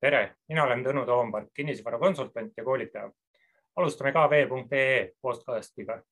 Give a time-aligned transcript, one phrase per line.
[0.00, 3.10] tere, mina olen Tõnu Toompark, kinnisvarakonsultant ja koolitaja.
[3.76, 6.02] alustame kv.ee podcastiga.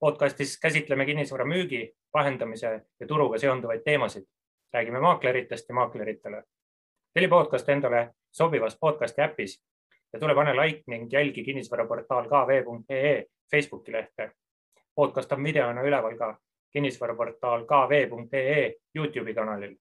[0.00, 4.24] podcastis käsitleme kinnisvara müügi, vahendamise ja turuga seonduvaid teemasid.
[4.72, 6.42] räägime maakleritest ja maakleritele.
[7.14, 9.64] telli podcast endale sobivas podcasti äpis
[10.12, 14.30] ja tule pane like ning jälgi kinnisvaraportaal kv.ee Facebooki lehte.
[14.94, 16.38] podcast on videona üleval ka
[16.72, 19.76] kinnisvaraportaal kv.ee Youtube'i kanalil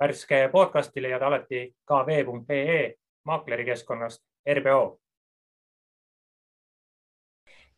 [0.00, 2.94] värske podcasti leiad alati kv.ee
[3.24, 5.00] maaklerikeskkonnast RBO.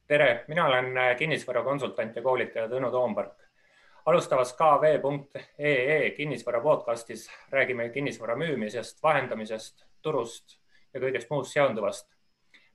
[0.06, 3.32] tere, mina olen kinnisvarakonsultant ja koolitaja Tõnu Toompark.
[4.06, 10.58] alustavas kv.ee kinnisvara podcastis räägime kinnisvara müümisest, vahendamisest, turust
[10.94, 12.08] ja kõigest muust seonduvast.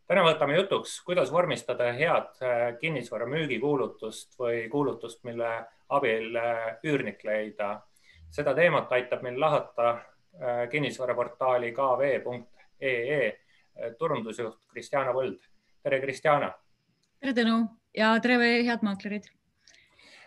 [0.07, 6.37] täna võtame jutuks, kuidas vormistada head kinnisvara müügikuulutust või kuulutust, mille abil
[6.83, 7.81] üürnik leida
[8.31, 15.39] seda teemat aitab meil lahata äh, kinnisvaraportaali kv.ee äh, turundusjuht Kristjana Võld.
[15.83, 16.51] tere, Kristjana.
[17.19, 17.57] tere, Tõnu
[17.97, 19.27] ja tere, head maaklerid.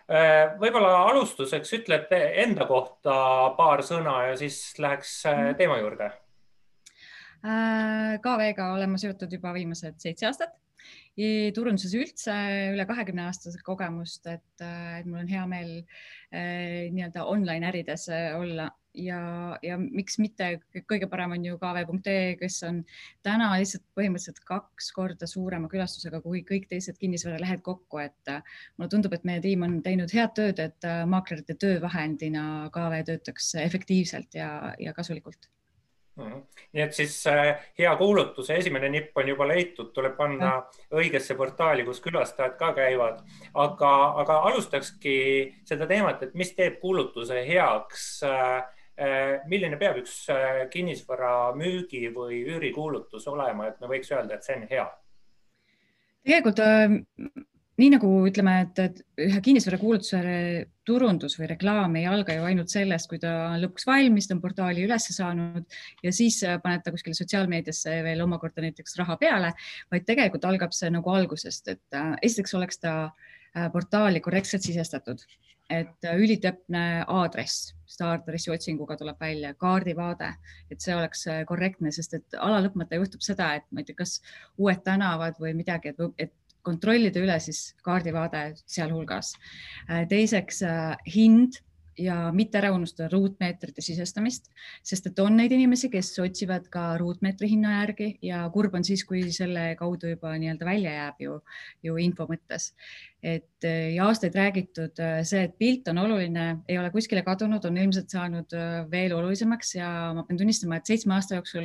[0.05, 3.15] Äh, võib-olla alustuseks ütlete enda kohta
[3.57, 5.57] paar sõna ja siis läheks mhm.
[5.61, 6.13] teema juurde.
[8.25, 10.55] KV-ga olen ma seotud juba viimased seitse aastat
[11.55, 12.35] turunduses üldse
[12.75, 18.33] üle kahekümne aastase kogemust, et, et mul on hea meel eh, nii-öelda online ärides eh,
[18.35, 19.21] olla ja,
[19.63, 20.49] ja miks mitte,
[20.91, 22.83] kõige parem on ju kv.ee, kes on
[23.27, 28.35] täna lihtsalt põhimõtteliselt kaks korda suurema külastusega kui kõik teised kinnisvaralehed kokku, et
[28.77, 34.39] mulle tundub, et meie tiim on teinud head tööd, et maaklerite töövahendina KV töötaks efektiivselt
[34.39, 34.51] ja,
[34.83, 35.51] ja kasulikult.
[36.17, 40.53] Nii et siis äh, hea kuulutuse esimene nipp on juba leitud, tuleb panna
[40.95, 43.23] õigesse portaali, kus külastajad ka käivad.
[43.55, 45.17] aga, aga alustakski
[45.67, 48.65] seda teemat, et mis teeb kuulutuse heaks äh,.
[48.95, 50.27] äh milline peab üks
[50.71, 54.87] kinnisvara müügi või üürikuulutus olema, et me võiks öelda, et see on hea?
[56.25, 56.63] tegelikult
[57.81, 60.21] nii nagu ütleme, et, et ühe kinnisvarakuulutuse
[60.87, 64.43] turundus või reklaam ei alga ju ainult sellest, kui ta on lõpuks valmis, ta on
[64.43, 69.55] portaali üles saanud ja siis paned ta kuskile sotsiaalmeediasse veel omakorda näiteks raha peale,
[69.93, 75.25] vaid tegelikult algab see nagu algusest, et äh, esiteks oleks ta äh, portaali korrektselt sisestatud,
[75.73, 80.31] et äh, ülitäpne aadress, seda aadressi otsinguga tuleb välja, kaardivaade,
[80.71, 84.21] et see oleks korrektne, sest et ala lõpmata juhtub seda, et ma ei tea, kas
[84.61, 89.35] uued tänavad või midagi, et, et kontrollida üle siis kaardivaade sealhulgas.
[89.89, 91.61] Äh, teiseks äh, hind
[91.99, 94.51] ja mitte ära unustada ruutmeetrite sisestamist,
[94.83, 99.05] sest et on neid inimesi, kes otsivad ka ruutmeetri hinna järgi ja kurb on siis,
[99.09, 101.41] kui selle kaudu juba nii-öelda välja jääb ju,
[101.87, 102.73] ju info mõttes.
[103.25, 108.13] et ja aastaid räägitud see, et pilt on oluline, ei ole kuskile kadunud, on ilmselt
[108.13, 108.53] saanud
[108.91, 111.65] veel olulisemaks ja ma pean tunnistama, et seitsme aasta jooksul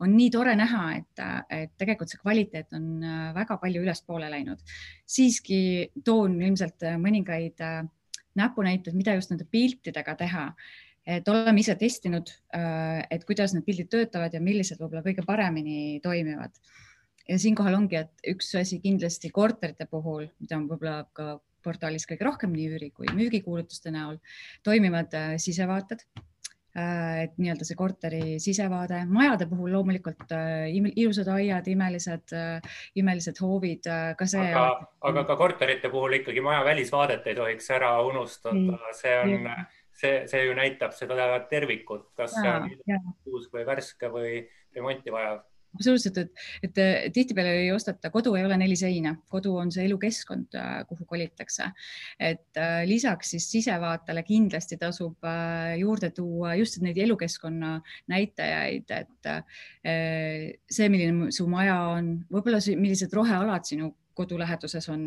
[0.00, 3.02] on nii tore näha, et, et tegelikult see kvaliteet on
[3.34, 4.62] väga palju ülespoole läinud.
[5.06, 7.58] siiski toon ilmselt mõningaid
[8.38, 10.52] näpunäited, mida just nende piltidega teha.
[11.10, 16.00] et oleme ise testinud, äh, et kuidas need pildid töötavad ja millised võib-olla kõige paremini
[16.02, 16.52] toimivad.
[17.28, 22.24] ja siinkohal ongi, et üks asi kindlasti korterite puhul, mida on võib-olla ka portaalis kõige
[22.24, 24.18] rohkem nii üüri kui müügikuulutuste näol,
[24.64, 26.04] toimivad äh, sisevaated
[27.24, 33.90] et nii-öelda see korteri sisevaade, majade puhul loomulikult äh, ilusad aiad, imelised, äh, imelised hoovid,
[34.18, 34.46] ka see.
[34.52, 39.52] aga, aga ka korterite puhul ikkagi maja välisvaadet ei tohiks ära unustada mm., see on,
[40.00, 44.34] see, see ju näitab seda tervikut, kas ja, see on uus või värske või
[44.76, 45.44] remonti vajav
[45.74, 46.30] absoluutselt, et,
[46.66, 46.80] et
[47.14, 51.70] tihtipeale ei osteta, kodu ei ole neli seina, kodu on see elukeskkond, äh, kuhu kolitakse.
[52.18, 57.78] et äh, lisaks siis sisevaatele kindlasti tasub äh, juurde tuua just neid elukeskkonna
[58.10, 59.30] näitajaid, et
[60.70, 65.06] see, milline su maja on, võib-olla millised rohealad sinu kodu läheduses on.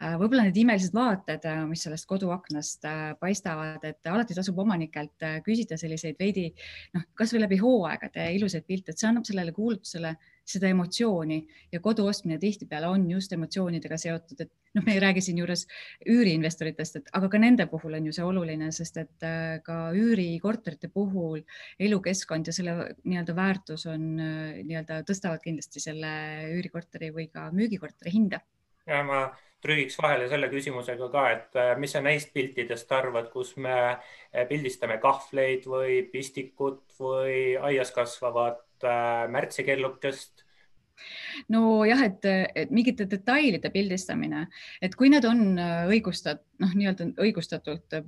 [0.00, 5.26] Äh, võib-olla need imelised vaated, äh, mis sellest koduaknast äh, paistavad, et alati tasub omanikelt
[5.46, 6.48] küsida selliseid veidi
[6.96, 10.16] noh, kasvõi läbi hooaegade ilusaid pilte, et see annab sellele kuulutusele
[10.48, 11.38] seda emotsiooni.
[11.72, 15.66] Ja kodu ostmine tihtipeale on just emotsioonidega seotud, et noh, me ei räägi siinjuures
[16.14, 19.28] üüriinvestoritest, et aga ka nende puhul on ju see oluline, sest et
[19.66, 21.44] ka üürikorterite puhul
[21.80, 26.12] elukeskkond ja selle nii-öelda väärtus on nii-öelda tõstavad kindlasti selle
[26.56, 28.42] üürikorteri või ka müügikorteri hinda.
[28.88, 29.26] Ja ma
[29.62, 34.42] trügiks vahele selle küsimusega ka, et äh, mis sa neist piltidest arvad, kus me äh,
[34.50, 40.46] pildistame kahvleid või pistikut või aias kasvavat äh, märtsikellukest
[41.52, 44.44] nojah, et, et mingite detailide pildistamine,
[44.82, 48.04] et kui need on äh, õigustat-, noh, nii-öelda õigustatult äh,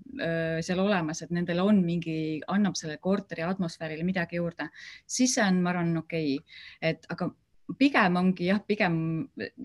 [0.64, 2.16] seal olemas, et nendel on mingi,
[2.52, 4.68] annab selle korteri atmosfäärile midagi juurde,
[5.06, 6.60] siis see on, ma arvan, okei okay.,
[6.92, 7.32] et aga
[7.78, 8.96] pigem ongi jah, pigem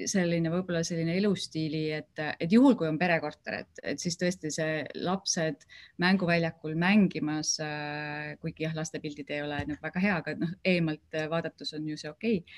[0.07, 4.77] selline võib-olla selline elustiili, et, et juhul, kui on perekorter, et, et siis tõesti see
[5.03, 5.65] lapsed
[6.01, 11.75] mänguväljakul mängimas, äh, kuigi jah, lastepildid ei ole nagu väga hea, aga noh, eemalt vaadates
[11.75, 12.39] on ju see okei.
[12.39, 12.57] Okay..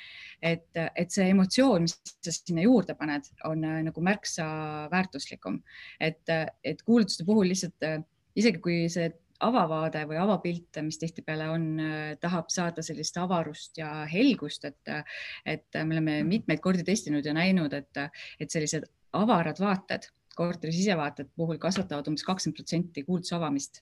[0.53, 4.45] et, et see emotsioon, mis sa sinna juurde paned, on äh, nagu märksa
[4.93, 5.61] väärtuslikum,
[5.99, 6.21] et,
[6.63, 8.01] et kuulutuste puhul lihtsalt äh,
[8.37, 9.09] isegi kui see
[9.41, 14.95] avavaade või avapilt, mis tihtipeale on, äh, tahab saada sellist avarust ja helgust, et,
[15.45, 16.33] et me oleme mhm.
[16.35, 18.03] mitmeid kordi testinud ja näinud, et,
[18.39, 23.81] et sellised avarad vaated, korteri sisevaated puhul kasvatavad umbes kakskümmend protsenti kuulsuse avamist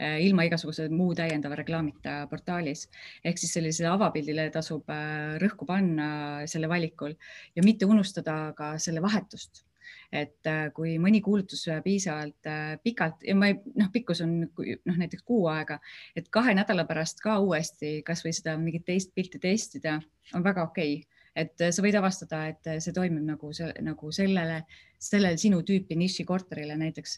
[0.00, 2.86] äh, ilma igasuguse muu täiendava reklaamita portaalis.
[3.24, 6.08] ehk siis sellisele avapildile tasub äh, rõhku panna
[6.46, 7.14] selle valikul
[7.56, 9.64] ja mitte unustada ka selle vahetust
[10.12, 14.98] et äh, kui mõni kuulutus piisavalt äh, pikalt ja ma ei, noh, pikkus on noh,
[14.98, 15.78] näiteks kuu aega,
[16.16, 19.98] et kahe nädala pärast ka uuesti kasvõi seda mingit teist pilti testida
[20.36, 24.62] on väga okei okay et äh, sa võid avastada, et see toimib nagu, nagu sellele,
[25.00, 27.16] sellele sinu tüüpi nišikorterile näiteks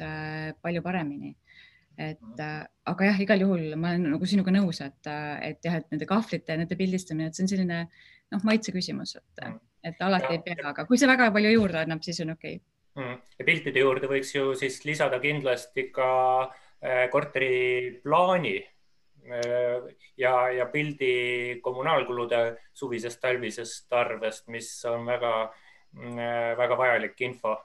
[0.63, 1.35] palju paremini.
[1.99, 5.11] et aga jah, igal juhul ma olen nagu sinuga nõus, et,
[5.47, 7.85] et jah, et nende kahvlite, nende pildistamine, et see on selline
[8.35, 9.45] noh, maitse küsimus, et,
[9.85, 12.57] et alati ja, ei pea, aga kui see väga palju juurde annab, siis on okei.
[12.57, 13.17] Okay Mm.
[13.39, 16.09] ja piltide juurde võiks ju siis lisada kindlasti ka
[16.47, 19.89] äh, korteriplaani äh,
[20.21, 25.33] ja, ja pildi kommunaalkulude suvisest talvisest arvest, mis on väga,
[25.99, 27.57] mm, äh, vajalik info.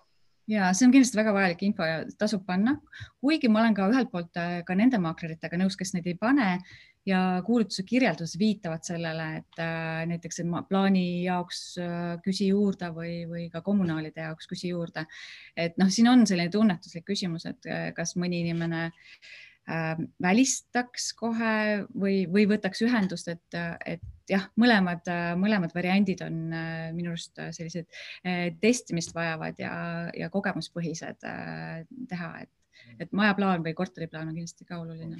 [0.49, 2.79] Ja see on kindlasti väga vajalik info ja tasub panna,
[3.21, 4.33] kuigi ma olen ka ühelt poolt
[4.65, 6.55] ka nende maakleritega nõus, kes neid ei pane
[7.07, 13.13] ja kuulutuse kirjeldused viitavad sellele, et äh, näiteks et plaani jaoks äh, küsi juurde või,
[13.29, 15.05] või ka kommunaalide jaoks küsi juurde.
[15.55, 21.55] et noh, siin on selline tunnetuslik küsimus, et äh, kas mõni inimene äh, välistaks kohe
[21.95, 25.07] või, või võtaks ühendust, et, et jah, mõlemad,
[25.39, 26.51] mõlemad variandid on
[26.93, 27.87] minu arust sellised
[28.61, 29.73] testimist vajavad ja,
[30.13, 31.25] ja kogemuspõhised
[32.11, 32.51] teha, et,
[32.99, 35.17] et majaplaan või korteriplaan on kindlasti ka oluline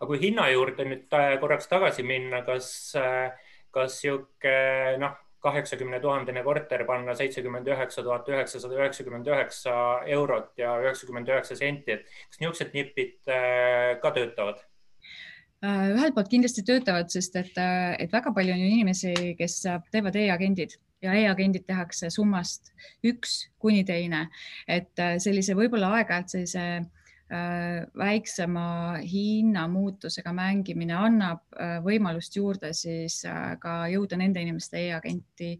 [0.00, 3.34] aga kui hinna juurde nüüd äh, korraks tagasi minna, kas, äh,
[3.74, 4.54] kas sihuke
[5.00, 9.74] noh, kaheksakümne tuhandene korter panna seitsekümmend üheksa tuhat üheksasada üheksakümmend üheksa
[10.16, 14.66] eurot ja üheksakümmend üheksa senti, et kas niisugused nipid äh, ka töötavad?
[15.60, 17.58] ühelt poolt kindlasti töötavad, sest et,
[18.00, 19.58] et väga palju on ju inimesi, kes
[19.92, 20.72] teevad e-agendid
[21.04, 22.70] ja e-agendid tehakse summast
[23.04, 24.22] üks kuni teine,
[24.64, 26.99] et sellise võib-olla aeg-ajalt sellise Äh,
[27.98, 35.52] väiksema hinnamuutusega mängimine annab äh, võimalust juurde siis äh, ka jõuda nende inimeste e-agenti,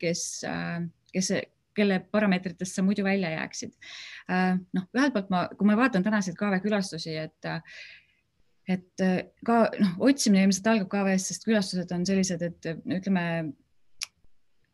[0.00, 0.22] kes,
[1.12, 1.30] kes,
[1.76, 3.76] kelle parameetritest sa muidu välja jääksid.
[4.74, 7.52] noh, ühelt poolt ma, kui ma vaatan tänaseid KV külastusi, et
[8.66, 9.04] et
[9.46, 13.52] ka noh, otsimine ilmselt algab KV-st, sest külastused on sellised, et ütleme,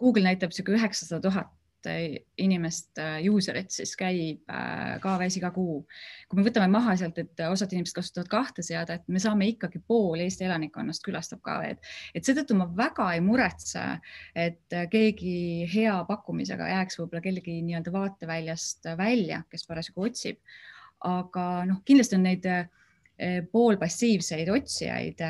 [0.01, 1.53] Google näitab niisugune üheksasada tuhat
[1.83, 5.87] tuhat inimest, äh, user'it siis käib äh, KV-s iga kuu.
[6.29, 10.21] kui me võtame maha sealt, et osad inimesed kasutavad kahte seadet, me saame ikkagi pool
[10.21, 11.79] Eesti elanikkonnast külastab KV-d,
[12.15, 13.83] et seetõttu ma väga ei muretse,
[14.35, 20.39] et keegi hea pakkumisega jääks võib-olla kellegi nii-öelda vaateväljast välja, kes parasjagu otsib.
[21.03, 22.69] aga noh, kindlasti on neid äh,
[23.53, 25.21] poolpassiivseid otsijaid,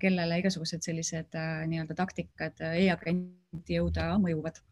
[0.00, 4.62] kellele igasugused sellised nii-öelda taktikad e-agenti jõuda mõjuvad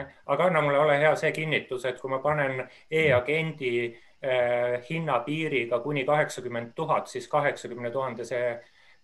[0.00, 6.04] aga anna mulle, ole hea, see kinnitus, et kui ma panen e-agendi eh, hinnapiiriga kuni
[6.08, 8.42] kaheksakümmend tuhat, siis kaheksakümne tuhandese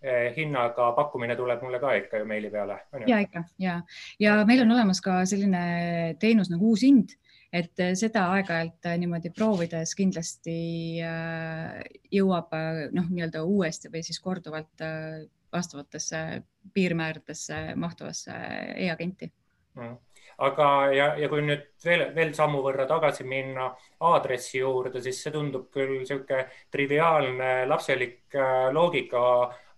[0.01, 2.79] eh, hinnaga pakkumine tuleb mulle ka ikka ju meili peale.
[3.07, 3.81] ja ikka ja,
[4.19, 7.17] ja meil on olemas ka selline teenus nagu uus hind
[7.53, 11.79] et seda aeg-ajalt niimoodi proovides kindlasti äh,
[12.13, 12.53] jõuab
[12.93, 16.43] noh, nii-öelda uuesti või siis korduvalt äh, vastavatesse
[16.73, 18.35] piirmääradesse mahtuvasse
[18.85, 19.31] e-agenti.
[19.79, 19.97] Mm
[20.45, 23.69] aga, ja, ja kui nüüd veel, veel sammu võrra tagasi minna
[24.09, 29.21] aadressi juurde, siis see tundub küll niisugune triviaalne lapselik äh, loogika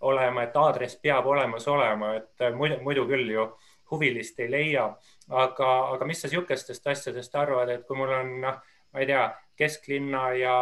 [0.07, 3.47] olema, et aadress peab olemas olema, et äh, muidu, muidu küll ju
[3.91, 4.89] huvilist ei leia.
[5.29, 9.25] aga, aga mis sa niisugustest asjadest arvad, et kui mul on, noh, ma ei tea,
[9.57, 10.55] kesklinna ja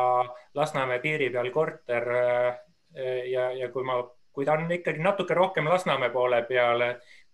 [0.56, 2.50] Lasnamäe piiri peal korter äh,
[3.32, 4.00] ja, ja kui ma,
[4.34, 6.84] kui ta on ikkagi natuke rohkem Lasnamäe poole peal,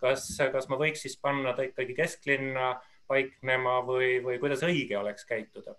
[0.06, 2.76] kas, kas ma võiks siis panna ta ikkagi kesklinna
[3.10, 5.76] paiknema või, või kuidas õige oleks käituda?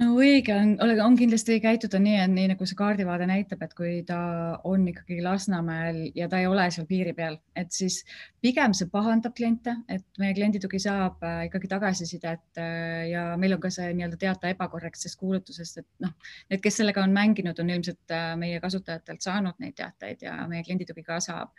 [0.00, 0.72] No õige on,
[1.04, 4.18] on kindlasti käituda nii, et nii nagu see kaardivaade näitab, et kui ta
[4.66, 8.00] on ikkagi Lasnamäel ja ta ei ole seal piiri peal, et siis
[8.42, 13.62] pigem see pahandab kliente, et meie klienditugi saab äh, ikkagi tagasisidet äh, ja meil on
[13.62, 16.16] ka see nii-öelda teate ebakorrektsest kuulutusest, et noh,
[16.50, 20.66] need, kes sellega on mänginud, on ilmselt äh, meie kasutajatelt saanud neid teateid ja meie
[20.66, 21.54] klienditugi ka saab.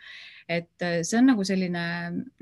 [0.48, 1.82] et see on nagu selline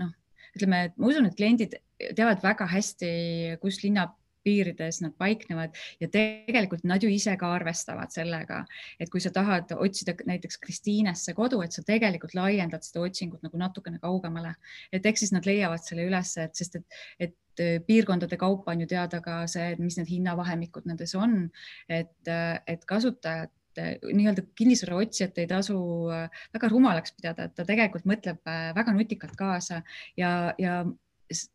[0.03, 0.11] noh,
[0.55, 1.79] ütleme, et ma usun, et kliendid
[2.19, 3.15] teavad väga hästi,
[3.63, 4.09] kus linna
[4.45, 8.63] piirides nad paiknevad ja tegelikult nad ju ise ka arvestavad sellega,
[9.01, 13.61] et kui sa tahad otsida näiteks Kristiinesse kodu, et sa tegelikult laiendad seda otsingut nagu
[13.61, 14.55] natukene kaugemale,
[14.93, 18.89] et eks siis nad leiavad selle ülesse, et sest et, et piirkondade kaupa on ju
[18.91, 21.45] teada ka see, mis need hinnavahemikud nendes on,
[21.89, 22.33] et,
[22.67, 25.77] et kasutajad nii-öelda kinnisvaraotsijat ei tasu
[26.55, 29.81] väga rumalaks pidada, et ta tegelikult mõtleb väga nutikalt kaasa
[30.21, 30.85] ja, ja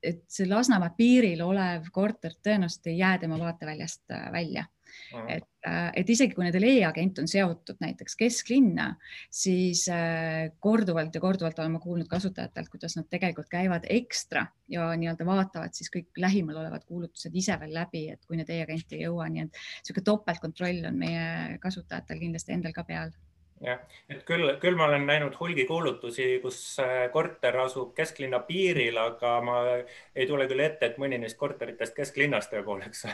[0.04, 4.66] et see Lasnamäe piiril olev korter tõenäoliselt ei jää tema vaateväljast äh, välja.
[5.14, 5.28] Mm..
[5.30, 8.88] et, äh, et isegi kui nende e-agent on seotud näiteks kesklinna,
[9.30, 14.90] siis äh, korduvalt ja korduvalt olen ma kuulnud kasutajatelt, kuidas nad tegelikult käivad ekstra ja
[14.98, 19.06] nii-öelda vaatavad siis kõik lähimal olevad kuulutused ise veel läbi, et kui need e-agenti ei
[19.06, 23.14] jõua, nii et niisugune topeltkontroll on meie kasutajatel kindlasti endal ka peal
[23.64, 28.98] jah, et küll, küll ma olen näinud hulgi kuulutusi, kus äh, korter asub kesklinna piiril,
[29.02, 33.06] aga ma ei tule küll ette, et mõni neist korteritest kesklinnas tõepooleks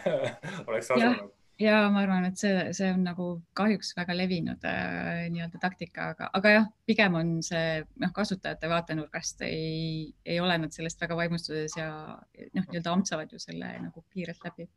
[0.67, 1.33] oleks asunud.
[1.61, 6.29] ja ma arvan, et see, see on nagu kahjuks väga levinud äh, nii-öelda taktika, aga,
[6.37, 11.77] aga jah, pigem on see noh, kasutajate vaatenurgast ei, ei ole nad sellest väga vaimustuses
[11.79, 14.69] ja noh, nii-öelda ampsavad ju selle nagu kiirelt läbi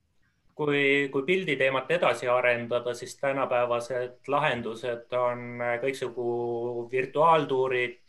[0.58, 6.28] kui, kui pilditeemat edasi arendada, siis tänapäevased lahendused on kõiksugu
[6.90, 8.00] virtuaaltuurid,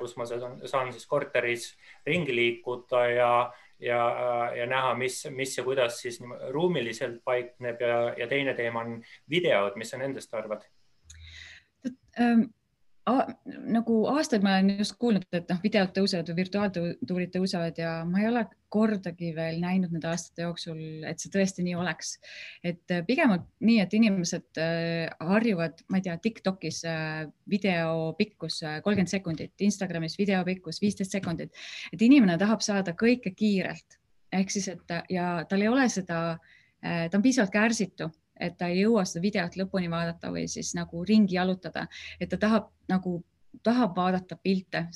[0.00, 1.70] kus ma saan, siis korteris
[2.08, 3.30] ringi liikuda ja,
[3.84, 4.02] ja,
[4.56, 6.20] ja näha, mis, mis ja kuidas siis
[6.54, 9.00] ruumiliselt paikneb ja, ja teine teema on
[9.30, 10.64] videod, mis sa nendest arvad?
[13.08, 18.22] Nagu aastaid ma olen just kuulnud, et noh, videod tõusevad või virtuaaltuurid tõusevad ja ma
[18.22, 22.16] ei ole kordagi veel näinud nende aastate jooksul, et see tõesti nii oleks.
[22.64, 28.12] et äh, pigem on nii, et inimesed äh, harjuvad, ma ei tea, Tiktokis äh, video
[28.18, 31.56] pikkus kolmkümmend sekundit, Instagramis video pikkus viisteist sekundit,
[31.92, 33.98] et inimene tahab saada kõike kiirelt.
[34.32, 36.36] Ehk siis, et ja tal ei ole seda,
[36.82, 38.10] ta on piisavalt kärsitu
[38.40, 41.86] et ta ei jõua seda videot lõpuni vaadata või siis nagu ringi jalutada,
[42.20, 43.18] et ta tahab nagu,
[43.62, 44.86] tahab vaadata pilte,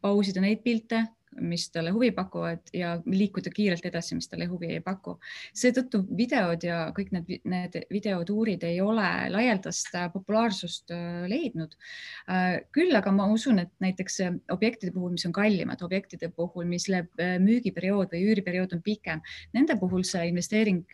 [0.00, 1.04] pausida neid pilte,
[1.40, 5.16] mis talle huvi pakuvad ja liikuda kiirelt edasi, mis talle huvi ei paku.
[5.54, 11.76] seetõttu videod ja kõik need, need videotuurid ei ole laialdast populaarsust äh, leidnud.
[12.30, 14.20] Äh, küll aga ma usun, et näiteks
[14.52, 19.24] objektide puhul, mis on kallimad, objektide puhul, äh, müügiperiood või üüriperiood on pikem,
[19.56, 20.84] nende puhul see investeering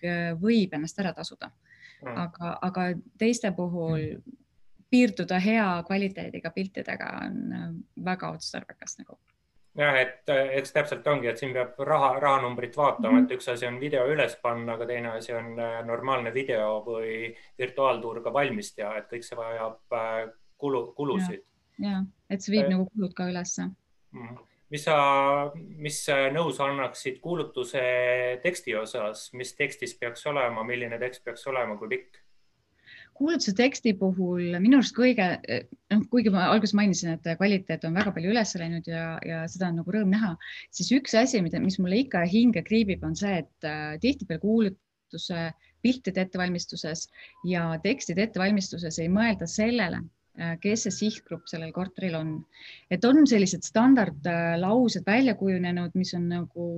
[0.42, 1.52] võib ennast ära tasuda.
[2.02, 2.86] Aga, aga
[3.18, 4.38] teiste puhul mm.
[4.90, 7.68] piirduda hea kvaliteediga piltidega on äh,
[8.04, 9.18] väga otstarbekas nagu
[9.78, 13.66] jah, et eks täpselt ongi, et siin peab raha, rahanumbrit vaatama mm, et üks asi
[13.68, 18.74] on video üles panna, aga teine asi on äh, normaalne video või virtuaaltuur ka valmis
[18.76, 20.22] teha, et kõik see vajab äh,
[20.60, 21.44] kulu, kulusid.
[21.82, 24.26] ja, et see viib äh, nagu kulud ka ülesse mm.
[24.28, 24.96] -hmm mis sa,
[25.54, 26.00] mis
[26.32, 27.82] nõu sa annaksid kuulutuse
[28.42, 32.22] teksti osas, mis tekstis peaks olema, milline tekst peaks olema, kui pikk?
[33.22, 35.26] kuulutuse teksti puhul minu arust kõige,
[35.92, 39.68] noh, kuigi ma alguses mainisin, et kvaliteet on väga palju üles läinud ja, ja seda
[39.68, 40.32] on nagu rõõm näha,
[40.74, 45.44] siis üks asi, mida, mis mulle ikka hinge kriibib, on see, et äh, tihtipeale kuulutuse
[45.84, 47.04] piltide ettevalmistuses
[47.46, 50.02] ja tekstide ettevalmistuses ei mõelda sellele,
[50.62, 52.30] kes see sihtgrupp sellel korteril on.
[52.90, 56.68] et on sellised standardlaused välja kujunenud, mis on nagu,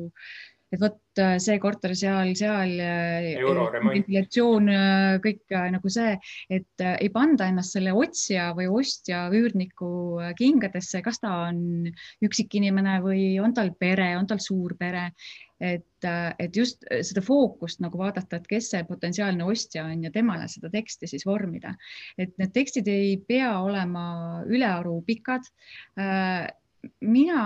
[0.74, 2.74] et vot äh, see korter seal, seal.
[2.82, 3.28] Äh,
[3.84, 4.70] ventilatsioon,
[5.22, 6.16] kõik nagu see,
[6.50, 9.92] et ei panda ennast selle otsija või ostja üürniku
[10.38, 11.86] kingadesse, kas ta on
[12.26, 15.12] üksikinimene või on tal pere, on tal suur pere
[15.60, 16.06] et,
[16.38, 20.70] et just seda fookust nagu vaadata, et kes see potentsiaalne ostja on ja temale seda
[20.72, 21.74] teksti siis vormida.
[22.18, 25.46] et need tekstid ei pea olema ülearu pikad.
[27.00, 27.40] mina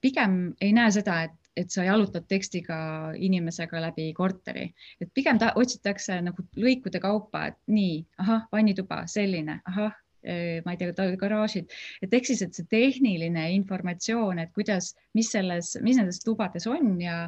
[0.00, 2.76] pigem ei näe seda, et et sa jalutad tekstiga
[3.18, 4.68] inimesega läbi korteri,
[5.00, 10.78] et pigem ta, otsitakse nagu lõikude kaupa, et nii, ahah, vannituba selline, ahah, ma ei
[10.80, 11.70] tea, garaažid,
[12.04, 16.98] et ehk siis, et see tehniline informatsioon, et kuidas, mis selles, mis nendes tubades on
[17.00, 17.22] ja,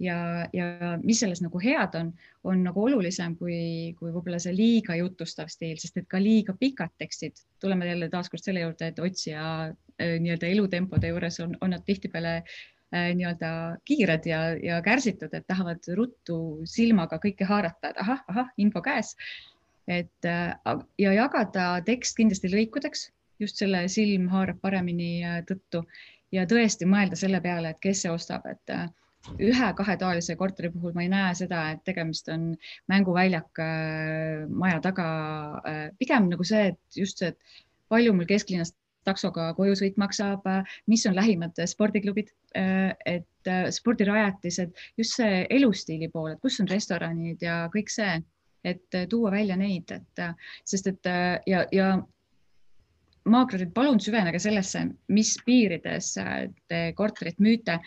[0.00, 0.18] ja,
[0.56, 2.14] ja mis selles nagu head on,
[2.48, 3.58] on nagu olulisem kui,
[3.98, 8.44] kui võib-olla see liiga jutustav stiil, sest et ka liiga pikad tekstid, tuleme jälle taaskord
[8.44, 13.52] selle juurde, et otsija äh, nii-öelda elutempode juures on, on nad tihtipeale äh, nii-öelda
[13.88, 19.14] kiired ja, ja kärsitud, et tahavad ruttu silmaga kõike haarata, et ahah, ahah, info käes.
[19.88, 20.52] Et äh,
[21.00, 23.08] ja jagada tekst kindlasti lõikudeks,
[23.40, 25.84] just selle silm haarab paremini äh, tõttu
[26.34, 28.88] ja tõesti mõelda selle peale, et kes see ostab, et äh,
[29.40, 32.52] ühe-kahetoalise korteri puhul ma ei näe seda, et tegemist on
[32.88, 33.60] mänguväljak
[34.48, 35.08] maja taga.
[35.98, 37.58] Pigem nagu see, et just see, et
[37.92, 40.46] palju mul kesklinnast taksoga koju sõit maksab,
[40.88, 47.64] mis on lähimad spordiklubid, et spordirajatised, just see elustiili pool, et kus on restoranid ja
[47.74, 48.22] kõik see,
[48.68, 50.22] et tuua välja neid, et
[50.64, 51.10] sest et
[51.46, 51.88] ja, ja
[53.28, 56.14] maaklerid, palun süvenege sellesse, mis piirides
[56.68, 57.78] te korterit müüte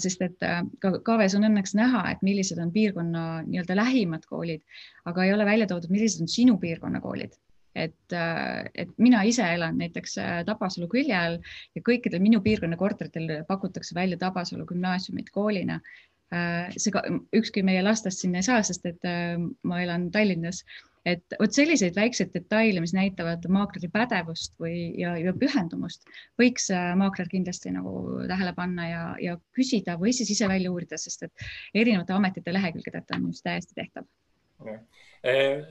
[0.00, 4.62] sest et äh, ka KV-s on õnneks näha, et millised on piirkonna nii-öelda lähimad koolid,
[5.08, 7.36] aga ei ole välja toodud, millised on sinu piirkonna koolid.
[7.76, 11.34] et, äh, et mina ise elan näiteks äh, Tabasalu külje all
[11.76, 15.76] ja kõikidel minu piirkonna korteritel pakutakse välja Tabasalu gümnaasiumit koolina
[16.32, 17.04] see ka,
[17.38, 19.04] ükski meie lastest sinna ei saa, sest et
[19.62, 20.64] ma elan Tallinnas.
[21.06, 26.02] Et vot selliseid väikseid detaile, mis näitavad maakleri pädevust või, ja, ja pühendumust,
[26.40, 30.98] võiks äh, maakler kindlasti nagu tähele panna ja, ja küsida või siis ise välja uurida,
[30.98, 34.08] sest et erinevate ametite lehekülgedelt on just täiesti tehtav.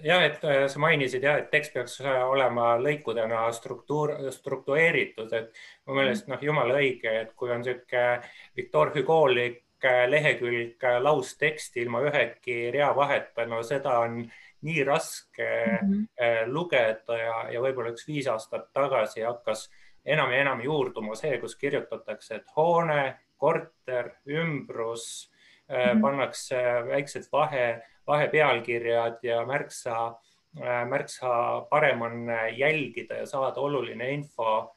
[0.06, 5.52] Jah, et äh, sa mainisid ja et tekst peaks äh, olema lõikudena struktuur, struktureeritud, et
[5.88, 8.08] mu meelest noh, jumala õige, et kui on niisugune
[8.56, 9.65] Victor Hugo'lik
[10.10, 14.34] lehekülg lausteksti ilma ühegi rea vaheta, no seda on äh,
[14.66, 16.08] nii raske mm -hmm.
[16.46, 19.70] lugeda ja, ja võib-olla üks viis aastat tagasi hakkas
[20.06, 25.06] enam ja enam juurduma see, kus kirjutatakse, et hoone, korter, ümbrus
[25.70, 26.02] mm, -hmm.
[26.02, 30.16] pannakse väiksed vahe, vahepealkirjad ja märksa,
[30.62, 32.28] äh, märksa parem on
[32.58, 34.76] jälgida ja saada oluline info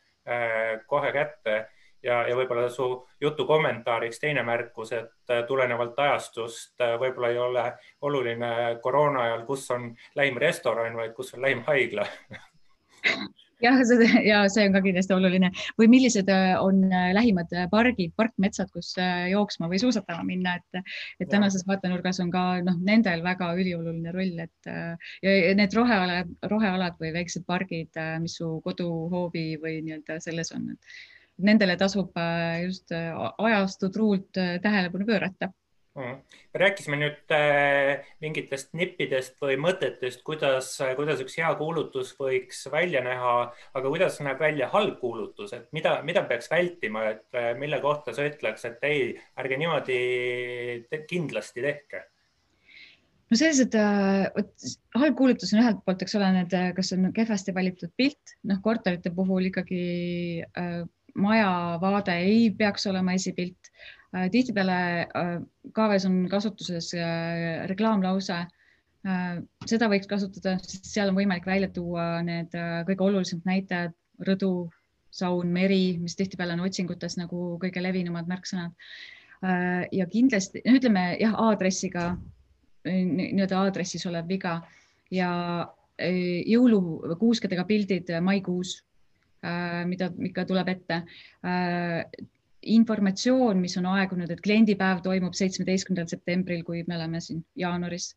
[0.87, 1.69] kohe kätte
[2.03, 2.89] ja, ja võib-olla su
[3.21, 7.67] jutu kommentaariks teine märkus, et äh, tulenevalt ajastust äh, võib-olla ei ole
[8.07, 8.53] oluline
[8.83, 12.07] koroona ajal, kus on lähim restoran, vaid kus on lähim haigla.
[13.59, 15.49] Jah, see ja see on ka kindlasti oluline.
[15.81, 16.85] Või millised äh, on
[17.17, 18.93] lähimad pargid, parkmetsad, kus
[19.33, 24.39] jooksma või suusatama minna, et, et tänases vaatenurgas on ka noh, nendel väga ülioluline roll,
[24.47, 24.71] et
[25.27, 31.18] ja need rohealad, rohealad või väiksed pargid, mis su koduhoovi või nii-öelda selles on, et
[31.39, 35.51] nendele tasub äh, just äh, ajastu truult äh, tähelepanu pöörata
[35.95, 36.19] mm.
[36.55, 37.35] rääkisime nüüd
[38.23, 43.33] mingitest nippidest või mõtetest, kuidas, kuidas üks hea kuulutus võiks välja näha,
[43.75, 48.27] aga kuidas näeb välja halb kuulutus, et mida, mida peaks vältima, et mille kohta sa
[48.27, 49.99] ütleks, et ei, ärge niimoodi
[50.91, 52.05] te, kindlasti tehke?
[53.29, 53.75] no sellised,
[54.35, 54.69] vot
[55.03, 59.13] halb kuulutus on ühelt poolt, eks ole, need, kas on kehvasti valitud pilt, noh, korterite
[59.15, 59.83] puhul ikkagi
[60.47, 60.87] äh,
[61.19, 61.51] maja
[61.83, 63.71] vaade ei peaks olema esipilt.
[64.17, 65.35] Äh, tihtipeale äh,
[65.77, 68.47] KV-s on kasutuses äh, reklaamlause.
[69.71, 72.53] seda võiks kasutada, sest seal on võimalik välja tuua need
[72.85, 73.93] kõige olulisemad näitajad,
[74.27, 74.51] rõdu,
[75.15, 78.75] saun, meri, mis tihtipeale on otsingutes nagu kõige levinumad märksõnad.
[79.95, 82.09] ja kindlasti, ütleme jah, aadressiga,
[82.85, 84.59] nii-öelda aadressis olev viga
[85.15, 85.31] ja
[86.51, 88.81] jõulukuuskedega pildid maikuus
[89.87, 91.03] mida ikka tuleb ette.
[91.47, 92.03] Äh,
[92.69, 98.11] informatsioon, mis on aegunud, et kliendipäev toimub seitsmeteistkümnendal septembril, kui me oleme siin jaanuaris.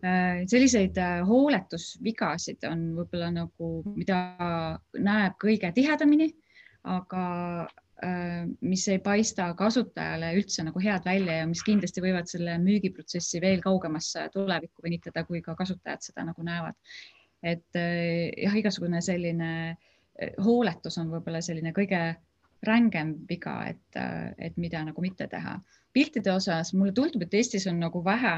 [0.00, 0.96] Äh, selliseid
[1.28, 4.22] hooletusvigasid on võib-olla nagu, mida
[4.96, 6.32] näeb kõige tihedamini,
[6.88, 7.24] aga
[8.66, 13.62] mis ei paista kasutajale üldse nagu head välja ja mis kindlasti võivad selle müügiprotsessi veel
[13.62, 16.74] kaugemasse tulevikku venitada, kui ka kasutajad seda nagu näevad.
[17.46, 19.91] et jah, igasugune selline äh,
[20.44, 22.02] hooletus on võib-olla selline kõige
[22.66, 24.00] rängem viga, et,
[24.38, 25.58] et mida nagu mitte teha.
[25.92, 28.36] piltide osas mulle tundub, et Eestis on nagu vähe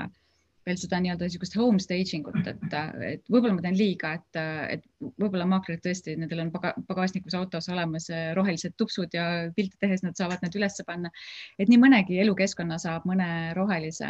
[0.64, 2.62] veel seda nii-öelda niisugust home staging ut, et,
[3.04, 4.38] et võib-olla ma teen liiga, et,
[4.72, 4.86] et
[5.20, 8.08] võib-olla maaklerid tõesti, nendel on paga, pagasnikus autos olemas
[8.38, 11.12] rohelised tupsud ja pilte tehes nad saavad need üles panna.
[11.58, 14.08] et nii mõnegi elukeskkonna saab mõne rohelise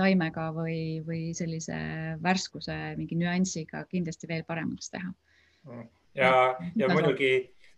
[0.00, 1.76] taimega või, või sellise
[2.24, 7.32] värskuse mingi nüansiga kindlasti veel paremaks teha mm ja, ja muidugi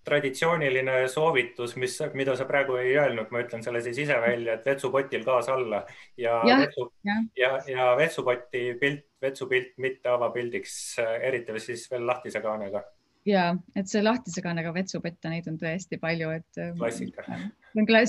[0.04, 4.66] traditsiooniline soovitus, mis, mida sa praegu ei öelnud, ma ütlen selle siis ise välja, et
[4.66, 5.82] vetsupotil gaas alla
[6.18, 10.74] ja, ja, vetsu, ja, ja, ja vetsupoti pilt, vetsupilt mitte avapildiks,
[11.20, 12.82] eriti siis veel lahtise kaanega.
[13.28, 16.62] ja et see lahtise kaanega vetsupotte, neid on tõesti palju, et.
[16.78, 17.28] klassika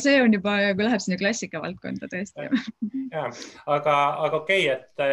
[0.01, 2.47] see on juba, kui läheb sinna klassika valdkonda tõesti.
[3.13, 3.25] ja,
[3.65, 3.95] aga,
[4.25, 5.03] aga okei okay,, et,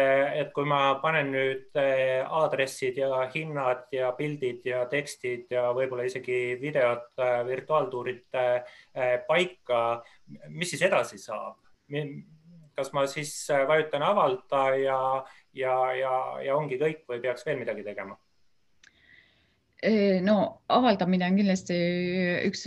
[0.41, 6.07] et kui ma panen nüüd eh, aadressid ja hinnad ja pildid ja tekstid ja võib-olla
[6.09, 10.01] isegi videod eh, virtuaaltuurite eh, paika,
[10.49, 11.59] mis siis edasi saab?
[12.79, 13.31] kas ma siis
[13.67, 14.99] vajutan avalda ja,
[15.57, 16.11] ja, ja,
[16.45, 18.15] ja ongi kõik või peaks veel midagi tegema?
[20.27, 20.35] No
[20.75, 21.75] avaldamine on kindlasti
[22.49, 22.65] üks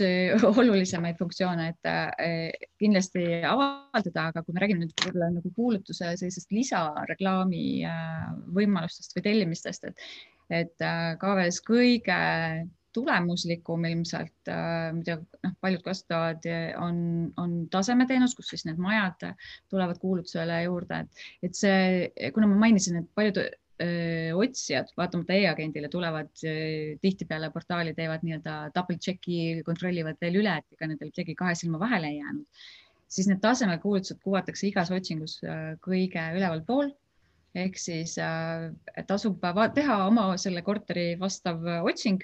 [0.49, 7.65] olulisemaid funktsioone, et kindlasti avaldada, aga kui me räägime nüüd võib-olla nagu kuulutuse sellisest lisareklaami
[8.55, 10.07] võimalustest või tellimistest, et,
[10.63, 10.87] et
[11.21, 12.21] KV-s kõige
[12.93, 14.51] tulemuslikum ilmselt,
[14.93, 16.45] mida noh, paljud kasutavad,
[16.81, 16.97] on,
[17.41, 19.25] on tasemeteenus, kus siis need majad
[19.73, 23.41] tulevad kuulutusele juurde, et, et see, kuna ma mainisin, et paljud
[24.37, 26.29] otsijad, vaatamata e-agendile, tulevad
[27.01, 31.81] tihtipeale portaali, teevad nii-öelda double check'i, kontrollivad veel üle, et ega nendel midagi kahe silma
[31.81, 32.67] vahele ei jäänud,
[33.09, 35.39] siis need tasemekuulutused kuvatakse igas otsingus
[35.85, 36.93] kõige ülevalpool
[37.53, 38.15] ehk siis
[39.09, 39.43] tasub
[39.75, 42.23] teha oma selle korteri vastav otsing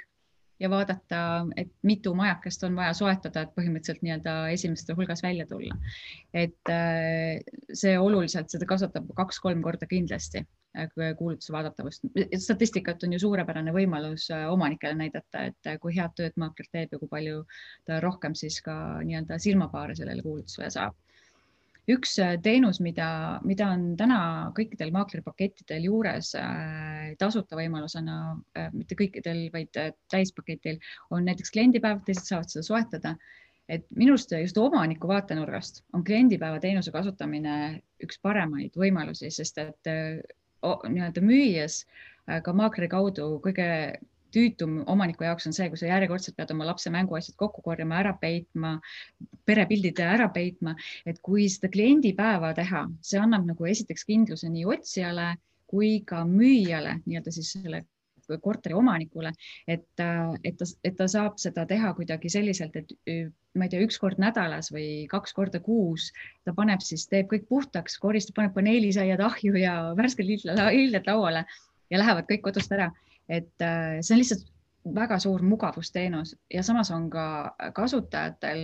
[0.59, 1.19] ja vaadata,
[1.57, 5.75] et mitu majakest on vaja soetada, et põhimõtteliselt nii-öelda esimeste hulgas välja tulla.
[6.33, 6.73] et
[7.73, 10.45] see oluliselt, seda kasvatab kaks-kolm korda kindlasti
[10.77, 12.03] Äh, kuulutuse vaadatavust.
[12.37, 16.93] statistikat on ju suurepärane võimalus äh, omanikele näidata, et äh, kui head tööd maakler teeb
[16.93, 17.39] ja kui palju
[17.89, 20.93] ta rohkem siis ka nii-öelda silmapaare sellele kuulutusele saab.
[21.89, 23.09] Üks teenus, mida,
[23.47, 24.19] mida on täna
[24.57, 26.31] kõikidel maaklerpakettidel juures
[27.19, 28.15] tasuta võimalusena,
[28.75, 29.79] mitte kõikidel, vaid
[30.11, 30.77] täispaketil,
[31.09, 33.15] on näiteks kliendipäev, teised saavad seda soetada.
[33.69, 37.55] Et minu arust just omaniku vaatenurgast on kliendipäeva teenuse kasutamine
[38.01, 39.91] üks paremaid võimalusi, sest et
[40.63, 42.09] nii-öelda müües äh,
[42.43, 43.67] ka maakleri kaudu kõige
[44.35, 48.15] tüütum omaniku jaoks on see, kui sa järjekordselt pead oma lapse mänguasjad kokku korjama, ära
[48.21, 48.77] peitma,
[49.49, 55.33] perepildid ära peitma, et kui seda kliendipäeva teha, see annab nagu esiteks kindluse nii otsijale
[55.69, 57.85] kui ka müüjale nii-öelda siis selle
[58.37, 59.31] korteri omanikule,
[59.67, 59.85] et,
[60.43, 62.93] et ta, et ta saab seda teha kuidagi selliselt, et
[63.57, 66.11] ma ei tea, üks kord nädalas või kaks korda kuus
[66.45, 71.45] ta paneb siis, teeb kõik puhtaks, koristab, paneb paneelisaiad ahju ja värsked lilled lauale
[71.89, 72.91] ja lähevad kõik kodust ära.
[73.29, 74.47] Et see on lihtsalt
[74.95, 78.61] väga suur mugavusteenus ja samas on ka kasutajatel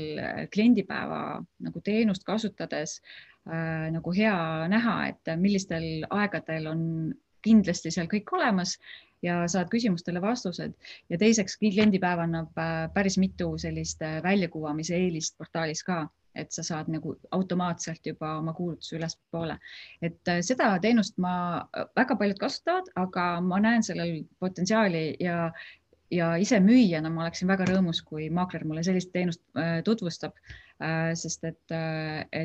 [0.53, 2.99] kliendipäeva nagu teenust kasutades
[3.49, 6.81] äh, nagu hea näha, et millistel aegadel on
[7.45, 8.77] kindlasti seal kõik olemas
[9.25, 10.73] ja saad küsimustele vastused.
[11.09, 16.63] Ja teiseks kliendipäev annab äh, päris mitu sellist äh, väljakuvamise eelist portaalis ka, et sa
[16.63, 19.57] saad nagu automaatselt juba oma kuulutuse ülespoole.
[20.01, 21.35] et äh, seda teenust ma,
[21.95, 25.51] väga paljud kasutavad, aga ma näen sellel potentsiaali ja
[26.11, 29.41] ja ise müüjana ma oleksin väga rõõmus, kui maakler mulle sellist teenust
[29.83, 30.35] tutvustab,
[31.17, 31.73] sest et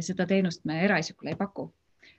[0.07, 1.67] seda teenust me eraisikule ei paku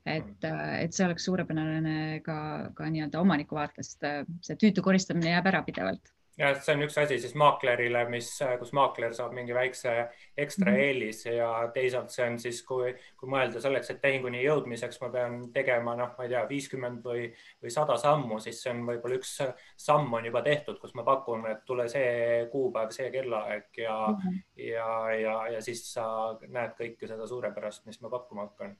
[0.06, 2.38] et, et see oleks suurepärane ka,
[2.78, 4.06] ka nii-öelda omaniku vaatest,
[4.46, 8.72] see tüütu koristamine jääb ära pidevalt ja see on üks asi siis maaklerile, mis, kus
[8.76, 9.94] maakler saab mingi väikse
[10.38, 10.84] ekstra -hmm.
[10.86, 15.42] eelise ja teisalt see on siis, kui, kui mõelda selleks, et tehinguni jõudmiseks ma pean
[15.54, 17.28] tegema, noh, ma ei tea, viiskümmend või,
[17.64, 19.36] või sada sammu, siis see on võib-olla üks
[19.78, 24.24] samm on juba tehtud, kus ma pakun, et tule see kuupäev, see kellaaeg ja mm,
[24.24, 24.40] -hmm.
[24.70, 26.08] ja, ja, ja siis sa
[26.48, 28.78] näed kõike seda suurepärast, mis ma pakkuma hakkan.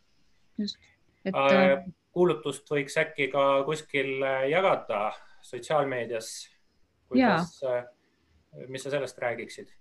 [0.58, 0.78] just
[1.26, 1.84] et äh,
[2.14, 5.12] kuulutust võiks äkki ka kuskil äh, jagada
[5.46, 6.51] sotsiaalmeedias.
[7.12, 7.86] Kuidas, äh,
[8.68, 9.72] mis sa sellest räägiksid?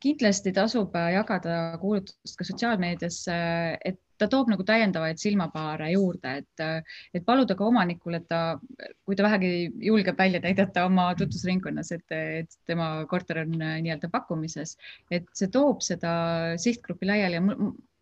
[0.00, 3.34] kindlasti tasub jagada kuulutust ka sotsiaalmeediasse,
[3.84, 6.62] et ta toob nagu täiendavaid silmapaare juurde, et,
[7.16, 8.40] et paluda ka omanikul, et ta,
[9.04, 14.76] kui ta vähegi julgeb välja näidata oma tutvusringkonnas, et, et tema korter on nii-öelda pakkumises,
[15.12, 16.12] et see toob seda
[16.60, 17.44] sihtgruppi laiali ja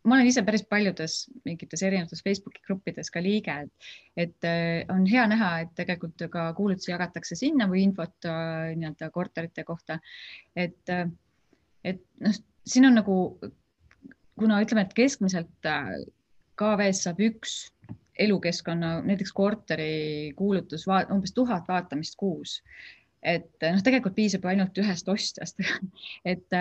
[0.08, 1.14] ma olen ise päris paljudes
[1.46, 3.88] mingites erinevates Facebooki gruppides ka liige, et,
[4.24, 9.10] et äh, on hea näha, et tegelikult ka kuulutusi jagatakse sinna või infot äh, nii-öelda
[9.14, 9.98] korterite kohta.
[10.56, 11.08] et, äh,
[11.84, 12.36] et noh,
[12.68, 13.16] siin on nagu,
[14.38, 15.68] kuna ütleme, et keskmiselt
[16.58, 17.58] KV-s saab üks
[18.18, 22.62] elukeskkonna, näiteks korteri kuulutus umbes tuhat vaatamist kuus.
[23.22, 25.60] et noh, tegelikult piisab ainult ühest ostjast
[26.32, 26.58] et,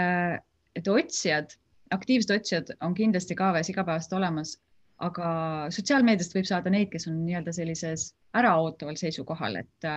[0.76, 1.54] et otsijad
[1.92, 4.56] aktiivsed otsijad on kindlasti KV-s igapäevaselt olemas,
[5.04, 5.30] aga
[5.74, 9.88] sotsiaalmeediast võib saada neid, kes on nii-öelda sellises äraootaval seisukohal, et,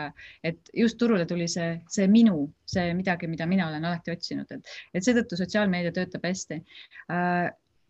[0.44, 4.74] et just turule tuli see, see minu, see midagi, mida mina olen alati otsinud, et,
[4.94, 6.60] et seetõttu sotsiaalmeedia töötab hästi.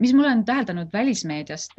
[0.01, 1.75] mis ma olen täheldanud välismeediast,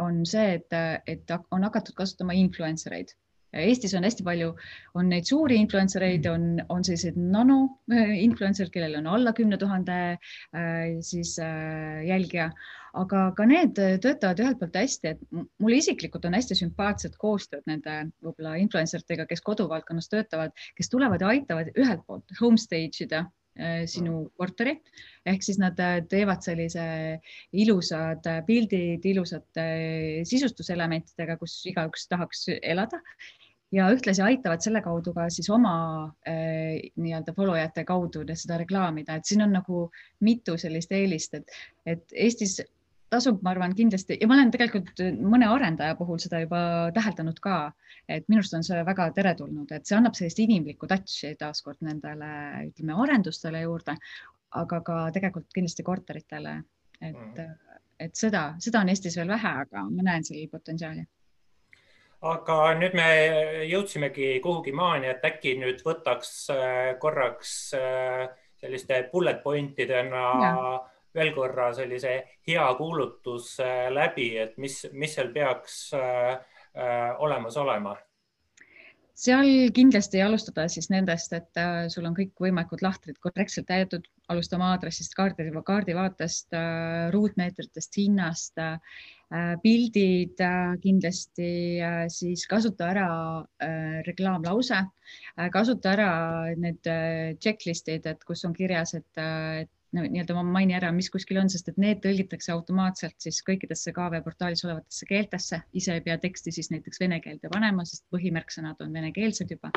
[0.00, 3.12] on see, et, et on hakatud kasutama influencer eid
[3.52, 4.52] Eestis on hästi palju,
[4.98, 7.58] on neid suuri influencer eid, on, on selliseid nano
[7.92, 9.98] influencer, kellel on alla kümne tuhande
[11.04, 11.34] siis
[12.08, 12.48] jälgija,
[13.02, 17.98] aga ka need töötavad ühelt poolt hästi, et mulle isiklikult on hästi sümpaatsed koostööd nende
[18.24, 23.26] võib-olla influencer itega, kes koduvaldkonnas töötavad, kes tulevad ja aitavad ühelt poolt home stage ida
[23.52, 24.78] Äh, sinu korteri.
[25.28, 26.84] Ehk siis nad äh, teevad sellise
[27.52, 29.66] ilusad äh, pildid ilusate
[30.24, 33.02] sisustuselementidega, kus igaüks tahaks elada
[33.72, 35.74] ja ühtlasi aitavad selle kaudu ka siis oma
[36.28, 39.86] äh, nii-öelda follow jate kaudu seda reklaamida, et siin on nagu
[40.20, 42.60] mitu sellist eelist, et, et Eestis
[43.12, 46.60] tasub, ma arvan, kindlasti ja ma olen tegelikult mõne arendaja puhul seda juba
[46.96, 47.56] täheldanud ka,
[48.08, 52.30] et minu arust on see väga teretulnud, et see annab sellist inimlikku touch'i taaskord nendele,
[52.70, 53.96] ütleme, arendustele juurde,
[54.62, 56.58] aga ka tegelikult kindlasti korteritele,
[57.00, 57.58] et mm.,
[58.02, 61.04] et seda, seda on Eestis veel vähe, aga ma näen sellel potentsiaali
[62.22, 63.08] aga nüüd me
[63.66, 68.28] jõudsimegi kuhugi maani, et äkki nüüd võtaks äh, korraks äh,
[68.62, 70.54] selliste bullet point idena ja
[71.14, 72.14] veel korra sellise
[72.48, 76.38] hea kuulutus äh, läbi, et mis, mis seal peaks äh,
[77.18, 77.96] olemas olema?
[79.14, 81.60] Seal kindlasti alustada siis nendest, et
[81.92, 86.56] sul on kõikvõimalikud lahtrid korrektselt täidetud, alustama aadressist, kaardi, kaardivaatest,
[87.12, 88.62] ruutmeetritest, hinnast,
[89.62, 90.40] pildid
[90.82, 91.50] kindlasti,
[92.12, 93.10] siis kasuta ära
[94.08, 94.80] reklaamlause,
[95.52, 96.10] kasuta ära
[96.56, 96.90] need
[97.42, 99.22] checklist'id, et kus on kirjas, et,
[99.64, 103.42] et no, nii-öelda ma mainin ära, mis kuskil on, sest et need tõlgitakse automaatselt siis
[103.46, 108.06] kõikidesse KV portaalis olevatesse keeltesse, ise ei pea teksti siis näiteks vene keelde panema, sest
[108.14, 109.72] põhimärksõnad on venekeelsed juba.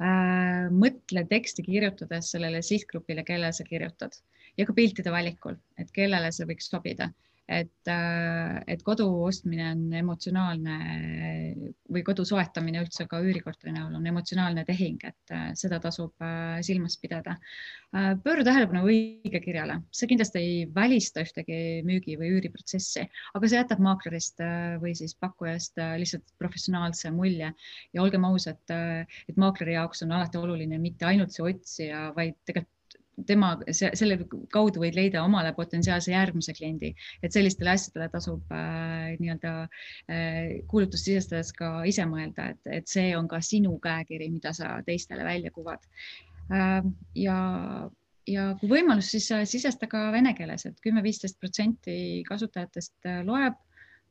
[0.00, 0.68] Äh,.
[0.72, 4.16] mõtle teksti kirjutades sellele sihtgrupile, kellele sa kirjutad.
[4.56, 7.10] Ja ka piltide valikul, et kellele see võiks sobida
[7.50, 10.76] et, äh, et kodu ostmine on emotsionaalne
[11.90, 16.60] või kodu soetamine üldse ka üürikorteri näol on emotsionaalne tehing, et äh, seda tasub äh,
[16.66, 17.36] silmas pidada.
[17.90, 23.02] pööra tähelepanu õigekirjale, see kindlasti ei välista ühtegi müügi või üüriprotsessi,
[23.34, 24.38] aga see jätab maaklerist
[24.78, 30.78] või siis pakkujast lihtsalt professionaalse mulje ja olgem ausad, et maakleri jaoks on alati oluline
[30.78, 32.70] mitte ainult see otsija, vaid tegelikult
[33.26, 34.18] tema, selle
[34.52, 36.92] kaudu võid leida omale potentsiaalse järgmise kliendi,
[37.22, 43.12] et sellistele asjadele tasub äh, nii-öelda äh, kuulutust sisestades ka ise mõelda, et, et see
[43.18, 45.84] on ka sinu käekiri, mida sa teistele välja kuvad
[46.52, 46.80] äh,.
[47.18, 47.38] ja,
[48.30, 53.58] ja kui võimalus, siis äh, sisesta ka vene keeles, et kümme-viisteist protsenti kasutajatest äh, loeb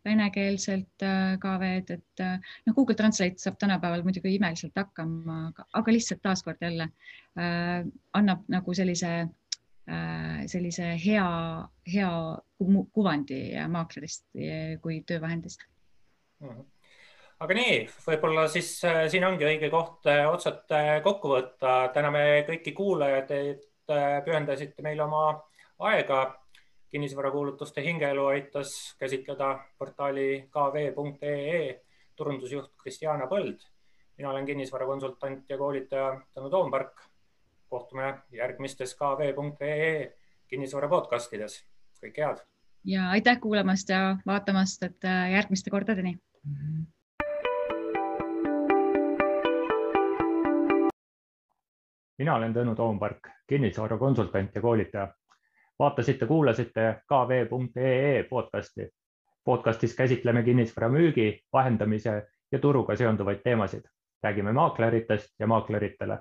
[0.06, 6.24] venekeelselt äh, ka veel, et noh, Google Translate saab tänapäeval muidugi imeliselt hakkama, aga lihtsalt
[6.24, 6.90] taaskord jälle
[7.40, 7.84] äh,
[8.18, 11.30] annab nagu sellise äh,, sellise hea,
[11.94, 12.12] hea
[12.96, 14.28] kuvandi maaklerist
[14.84, 15.66] kui töövahendist.
[17.40, 17.76] Aga nii,
[18.08, 20.72] võib-olla siis äh, siin ongi õige koht otsad
[21.04, 21.80] kokku võtta.
[21.96, 23.66] täname kõiki kuulajaid, et
[24.26, 25.32] pühendasite meile oma
[25.90, 26.20] aega
[26.92, 31.82] kinnisvarakuulutuste hingeelu aitas käsitleda portaali kv.ee
[32.16, 33.60] turundusjuht Kristjana Põld.
[34.18, 37.02] mina olen kinnisvarakonsultant ja koolitaja Tõnu Toompark.
[37.70, 40.14] kohtume järgmistes kv.ee
[40.48, 41.66] kinnisvara podcastides.
[42.04, 42.38] kõike head.
[42.86, 46.56] ja aitäh kuulamast ja vaatamast, et äh, järgmiste kordadeni mm.
[46.56, 46.86] -hmm.
[52.18, 55.08] mina olen Tõnu Toompark, kinnisvarakonsultant ja koolitaja
[55.80, 58.90] vaatasite, kuulasite kv.ee podcasti.
[59.44, 63.84] podcastis käsitleme kinnisvara müügi, vahendamise ja turuga seonduvaid teemasid.
[64.24, 66.20] räägime maakleritest ja maakleritele.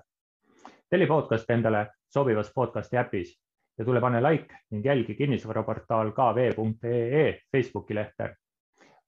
[0.90, 3.40] telli podcast endale sobivas podcasti äpis
[3.78, 8.36] ja tule pane like ning jälgi kinnisvaraportaal kv.ee Facebooki lehte.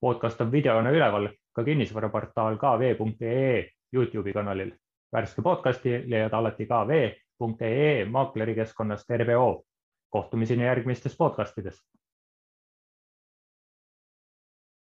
[0.00, 4.72] podcast on videona üleval ka kinnisvaraportaal kv.ee Youtube'i kanalil.
[5.12, 9.64] värske podcasti leiad alati kv.ee maaklerikeskkonnast RBO
[10.10, 11.82] kohtumiseni järgmistes podcastides